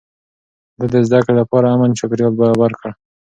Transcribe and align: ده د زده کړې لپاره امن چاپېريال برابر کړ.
ده 0.79 0.85
د 0.93 0.95
زده 1.07 1.19
کړې 1.23 1.33
لپاره 1.41 1.65
امن 1.75 1.91
چاپېريال 1.99 2.33
برابر 2.39 2.71
کړ. 2.79 2.89